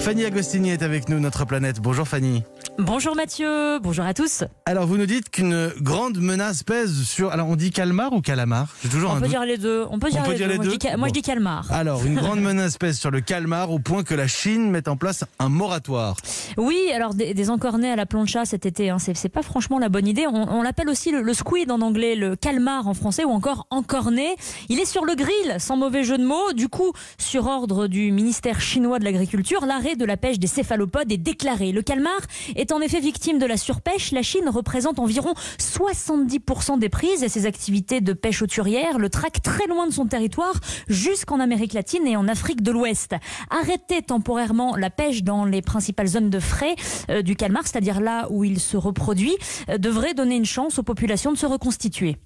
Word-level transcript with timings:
Fanny 0.00 0.24
Agostini 0.24 0.70
est 0.70 0.82
avec 0.82 1.10
nous, 1.10 1.20
notre 1.20 1.44
planète. 1.44 1.78
Bonjour 1.80 2.08
Fanny. 2.08 2.42
Bonjour 2.80 3.14
Mathieu, 3.14 3.78
bonjour 3.80 4.06
à 4.06 4.14
tous. 4.14 4.42
Alors 4.64 4.86
vous 4.86 4.96
nous 4.96 5.04
dites 5.04 5.28
qu'une 5.28 5.70
grande 5.82 6.16
menace 6.18 6.62
pèse 6.62 7.02
sur... 7.02 7.30
Alors 7.30 7.46
on 7.46 7.54
dit 7.54 7.70
calmar 7.70 8.14
ou 8.14 8.22
calamar? 8.22 8.74
Toujours 8.90 9.12
on 9.14 9.20
peut 9.20 9.28
dire 9.28 9.44
les 9.44 9.58
deux. 9.58 9.84
On 9.90 9.98
peut 9.98 10.08
dire, 10.08 10.22
les, 10.26 10.56
deux. 10.56 10.78
Moi, 10.96 11.08
je 11.08 11.12
dis, 11.12 11.20
calmar. 11.20 11.70
Alors 11.70 12.02
une 12.06 12.14
grande 12.14 12.40
menace 12.40 12.78
pèse 12.78 12.98
sur 12.98 13.10
le 13.10 13.20
calmar 13.20 13.70
au 13.70 13.80
point 13.80 14.02
que 14.02 14.14
la 14.14 14.26
Chine 14.26 14.70
met 14.70 14.88
en 14.88 14.96
place 14.96 15.24
un 15.38 15.50
moratoire. 15.50 16.16
Oui, 16.56 16.90
alors 16.94 17.12
des, 17.12 17.34
des 17.34 17.50
encornets 17.50 17.90
à 17.90 17.96
la 17.96 18.06
plancha 18.06 18.46
cet 18.46 18.64
été, 18.64 18.88
hein, 18.88 18.96
c'est 18.98 19.28
pas 19.28 19.42
franchement 19.42 19.78
la 19.78 19.90
bonne 19.90 20.06
idée. 20.06 20.26
On, 20.26 20.62
l'appelle 20.62 20.88
aussi 20.88 21.10
le, 21.10 21.34
squid 21.34 21.70
en 21.70 21.82
anglais, 21.82 22.14
le 22.14 22.34
calmar 22.34 22.88
en 22.88 22.94
français 22.94 23.24
ou 23.24 23.30
encore 23.30 23.66
encorné. 23.68 24.36
Il 24.70 24.80
est 24.80 24.86
sur 24.86 25.04
le 25.04 25.14
grill, 25.16 25.56
sans 25.58 25.76
mauvais 25.76 26.02
jeu 26.02 26.16
de 26.16 26.24
mots. 26.24 26.54
Du 26.54 26.68
coup, 26.68 26.92
sur 27.18 27.46
ordre 27.46 27.88
du 27.88 28.10
ministère 28.10 28.58
chinois 28.58 28.98
de 28.98 29.04
l'agriculture, 29.04 29.66
l'arrêt 29.66 29.96
de 29.96 30.06
la 30.06 30.16
pêche 30.16 30.38
des 30.38 30.46
céphalopodes 30.46 31.12
est 31.12 31.18
déclaré. 31.18 31.72
Le 31.72 31.82
calmar 31.82 32.18
est 32.56 32.69
en 32.72 32.80
effet 32.80 33.00
victime 33.00 33.38
de 33.38 33.46
la 33.46 33.56
surpêche. 33.56 34.12
La 34.12 34.22
Chine 34.22 34.48
représente 34.48 34.98
environ 34.98 35.34
70% 35.58 36.78
des 36.78 36.88
prises 36.88 37.22
et 37.22 37.28
ses 37.28 37.46
activités 37.46 38.00
de 38.00 38.12
pêche 38.12 38.42
auturière 38.42 38.98
le 38.98 39.08
traquent 39.08 39.42
très 39.42 39.66
loin 39.66 39.86
de 39.86 39.92
son 39.92 40.06
territoire, 40.06 40.54
jusqu'en 40.88 41.40
Amérique 41.40 41.72
latine 41.72 42.06
et 42.06 42.16
en 42.16 42.28
Afrique 42.28 42.62
de 42.62 42.70
l'Ouest. 42.70 43.14
Arrêter 43.50 44.02
temporairement 44.02 44.76
la 44.76 44.90
pêche 44.90 45.22
dans 45.22 45.44
les 45.44 45.62
principales 45.62 46.08
zones 46.08 46.30
de 46.30 46.40
frais 46.40 46.76
euh, 47.10 47.22
du 47.22 47.36
calmar, 47.36 47.66
c'est-à-dire 47.66 48.00
là 48.00 48.26
où 48.30 48.44
il 48.44 48.60
se 48.60 48.76
reproduit, 48.76 49.36
euh, 49.68 49.78
devrait 49.78 50.14
donner 50.14 50.36
une 50.36 50.46
chance 50.46 50.78
aux 50.78 50.82
populations 50.82 51.32
de 51.32 51.38
se 51.38 51.46
reconstituer. 51.46 52.16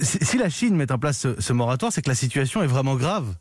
Si 0.00 0.36
la 0.36 0.48
Chine 0.48 0.76
met 0.76 0.92
en 0.92 0.98
place 0.98 1.26
ce 1.38 1.52
moratoire, 1.52 1.92
c'est 1.92 2.02
que 2.02 2.10
la 2.10 2.14
situation 2.14 2.62
est 2.62 2.66
vraiment 2.66 2.96
grave. 2.96 3.34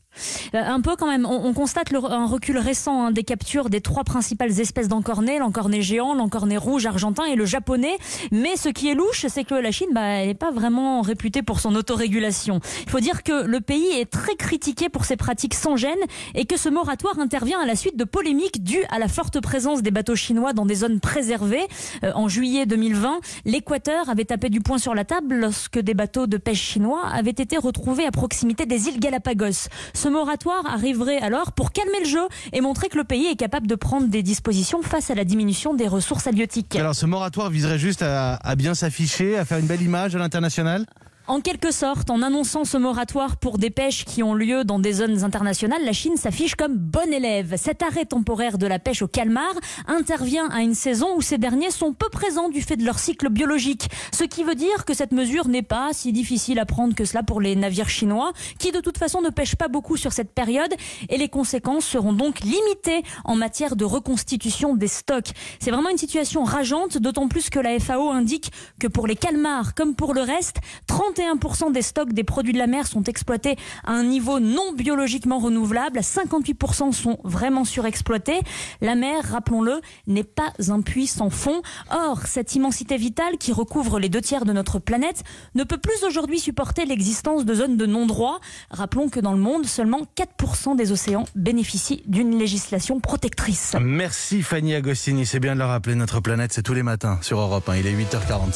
Euh, 0.55 0.63
un 0.63 0.81
peu 0.81 0.95
quand 0.95 1.07
même. 1.07 1.25
On, 1.25 1.53
constate 1.53 1.93
un 1.93 2.25
recul 2.25 2.57
récent 2.57 3.05
hein, 3.05 3.11
des 3.11 3.23
captures 3.23 3.69
des 3.69 3.81
trois 3.81 4.03
principales 4.03 4.59
espèces 4.59 4.87
d'encornets, 4.87 5.39
l'encornet 5.39 5.81
géant, 5.81 6.13
l'encornet 6.13 6.57
rouge 6.57 6.85
argentin 6.85 7.25
et 7.25 7.35
le 7.35 7.45
japonais. 7.45 7.97
Mais 8.31 8.55
ce 8.55 8.69
qui 8.69 8.89
est 8.89 8.94
louche, 8.94 9.25
c'est 9.27 9.44
que 9.44 9.55
la 9.55 9.71
Chine, 9.71 9.89
bah, 9.91 10.02
elle 10.02 10.27
n'est 10.27 10.33
pas 10.33 10.52
vraiment 10.52 11.02
réputée 11.02 11.41
pour 11.41 11.59
son 11.59 11.75
autorégulation. 11.75 12.59
Il 12.83 12.89
faut 12.89 12.99
dire 12.99 13.23
que 13.23 13.45
le 13.45 13.61
pays 13.61 13.88
est 13.94 14.09
très 14.09 14.35
critiqué 14.35 14.89
pour 14.89 15.05
ses 15.05 15.17
pratiques 15.17 15.53
sans 15.53 15.75
gêne 15.75 15.99
et 16.35 16.45
que 16.45 16.57
ce 16.57 16.69
moratoire 16.69 17.19
intervient 17.19 17.59
à 17.59 17.66
la 17.66 17.75
suite 17.75 17.97
de 17.97 18.03
polémiques 18.03 18.63
dues 18.63 18.83
à 18.89 18.99
la 18.99 19.07
forte 19.07 19.41
présence 19.41 19.81
des 19.81 19.91
bateaux 19.91 20.16
chinois 20.16 20.53
dans 20.53 20.66
des 20.66 20.75
zones 20.75 20.99
préservées. 20.99 21.67
Euh, 22.03 22.11
en 22.16 22.27
juillet 22.27 22.66
2020, 22.66 23.19
l'Équateur 23.45 24.09
avait 24.09 24.25
tapé 24.25 24.49
du 24.49 24.61
poing 24.61 24.77
sur 24.77 24.95
la 24.95 25.05
table 25.05 25.35
lorsque 25.35 25.79
des 25.79 25.94
bateaux 25.94 26.27
de 26.27 26.38
pêche 26.38 26.61
chinois 26.61 27.01
avaient 27.13 27.31
été 27.31 27.57
retrouvés 27.57 28.05
à 28.05 28.11
proximité 28.11 28.66
des 28.66 28.88
îles 28.88 28.99
Galapagos. 28.99 29.69
Moratoire 30.09 30.65
arriverait 30.65 31.19
alors 31.19 31.52
pour 31.52 31.71
calmer 31.71 31.99
le 32.03 32.09
jeu 32.09 32.27
et 32.53 32.61
montrer 32.61 32.89
que 32.89 32.97
le 32.97 33.03
pays 33.03 33.27
est 33.27 33.35
capable 33.35 33.67
de 33.67 33.75
prendre 33.75 34.07
des 34.07 34.23
dispositions 34.23 34.81
face 34.81 35.09
à 35.11 35.16
la 35.16 35.23
diminution 35.23 35.73
des 35.73 35.88
ressources 35.88 36.27
halieutiques. 36.27 36.75
Alors 36.75 36.95
ce 36.95 37.05
moratoire 37.05 37.49
viserait 37.49 37.79
juste 37.79 38.01
à 38.01 38.55
bien 38.55 38.73
s'afficher, 38.73 39.38
à 39.38 39.45
faire 39.45 39.57
une 39.57 39.67
belle 39.67 39.81
image 39.81 40.16
à 40.16 40.19
l'international? 40.19 40.85
En 41.30 41.41
quelque 41.41 41.69
sorte, 41.69 42.09
en 42.09 42.23
annonçant 42.23 42.66
ce 42.66 42.75
moratoire 42.75 43.38
pour 43.38 43.59
des 43.59 43.69
pêches 43.69 44.03
qui 44.03 44.23
ont 44.23 44.33
lieu 44.33 44.63
dans 44.63 44.80
des 44.80 44.94
zones 44.94 45.23
internationales, 45.23 45.85
la 45.85 45.94
Chine 45.94 46.17
s'affiche 46.17 46.55
comme 46.55 46.75
bon 46.75 47.13
élève. 47.13 47.53
Cet 47.55 47.83
arrêt 47.83 48.05
temporaire 48.05 48.58
de 48.58 48.66
la 48.66 48.80
pêche 48.80 49.03
au 49.03 49.08
calmar 49.08 49.53
intervient 49.88 50.50
à 50.50 50.61
une 50.61 50.73
saison 50.73 51.16
où 51.16 51.22
ces 51.22 51.38
derniers 51.38 51.69
sont 51.69 51.94
peu 51.94 52.09
présents 52.09 52.50
du 52.50 52.63
fait 52.63 52.77
de 52.77 52.83
leur 52.83 52.97
cycle 52.97 53.30
biologique. 53.30 53.89
Ce 54.11 54.23
qui 54.23 54.44
veut 54.44 54.55
dire 54.55 54.85
que 54.85 54.95
cette 54.95 55.11
mesure 55.11 55.47
n'est 55.47 55.61
pas 55.61 55.89
si 55.94 56.11
difficile 56.11 56.57
à 56.57 56.66
prendre 56.66 56.95
que 56.95 57.05
cela 57.05 57.22
pour 57.22 57.41
les 57.41 57.55
navires 57.55 57.89
chinois, 57.89 58.33
qui 58.57 58.72
de 58.72 58.80
toute 58.80 58.97
façon 58.97 59.22
ne 59.22 59.30
pêchent 59.30 59.55
pas 59.55 59.67
beaucoup 59.67 59.97
sur 59.97 60.13
cette 60.13 60.33
période, 60.33 60.73
et 61.09 61.17
les 61.17 61.30
conséquences 61.30 61.85
seront 61.85 62.13
donc 62.13 62.39
limitées 62.39 63.03
en 63.23 63.35
matière 63.35 63.75
de 63.75 63.85
reconstitution 63.85 64.75
des 64.75 64.88
stocks. 64.88 65.30
C'est 65.59 65.69
vraiment 65.69 65.89
une 65.89 65.97
situation 66.00 66.44
rageante, 66.44 66.97
d'autant 66.97 67.27
plus 67.27 67.52
que 67.52 67.59
la 67.59 67.80
FAO 67.80 68.09
indique 68.09 68.52
que 68.80 68.88
pour 68.88 69.05
les 69.05 69.16
calmars 69.16 69.75
comme 69.75 69.94
pour 69.94 70.16
le 70.16 70.22
reste, 70.22 70.57
30 70.88 71.19
51% 71.20 71.72
des 71.72 71.81
stocks 71.81 72.13
des 72.13 72.24
produits 72.24 72.53
de 72.53 72.57
la 72.57 72.68
mer 72.68 72.88
sont 72.88 73.03
exploités 73.03 73.57
à 73.85 73.91
un 73.91 74.03
niveau 74.03 74.40
non 74.40 74.74
biologiquement 74.74 75.40
renouvelable. 75.40 76.00
58% 76.00 76.94
sont 76.94 77.18
vraiment 77.24 77.66
surexploités. 77.66 78.40
La 78.81 78.96
mer, 78.96 79.24
rappelons-le, 79.29 79.81
n'est 80.08 80.24
pas 80.24 80.53
un 80.69 80.81
puits 80.81 81.08
sans 81.08 81.29
fond. 81.29 81.62
Or, 81.91 82.22
cette 82.25 82.56
immensité 82.56 82.97
vitale 82.97 83.38
qui 83.38 83.52
recouvre 83.52 84.00
les 84.00 84.09
deux 84.09 84.22
tiers 84.22 84.46
de 84.46 84.53
notre 84.53 84.79
planète 84.79 85.24
ne 85.56 85.63
peut 85.63 85.78
plus 85.78 86.03
aujourd'hui 86.06 86.40
supporter 86.40 86.85
l'existence 86.85 87.46
de 87.46 87.53
zones 87.53 87.78
de 87.78 87.85
non-droit. 87.85 88.40
Rappelons 88.72 89.09
que 89.09 89.19
dans 89.19 89.34
le 89.34 89.40
monde, 89.40 89.66
seulement 89.66 90.02
4% 90.18 90.75
des 90.75 90.91
océans 90.91 91.25
bénéficient 91.35 92.03
d'une 92.06 92.38
législation 92.38 93.00
protectrice. 93.00 93.75
Merci 93.79 94.41
Fanny 94.41 94.74
Agostini, 94.74 95.25
c'est 95.25 95.40
bien 95.40 95.53
de 95.53 95.59
le 95.59 95.66
rappeler, 95.66 95.96
notre 95.96 96.22
planète 96.22 96.53
c'est 96.53 96.63
tous 96.63 96.74
les 96.74 96.84
matins 96.84 97.19
sur 97.22 97.40
Europe 97.40 97.68
1, 97.68 97.78
il 97.78 97.88
est 97.88 97.94
8h40. 97.94 98.41